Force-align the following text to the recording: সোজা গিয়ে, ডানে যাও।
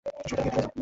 সোজা 0.05 0.35
গিয়ে, 0.35 0.43
ডানে 0.45 0.51
যাও। 0.55 0.71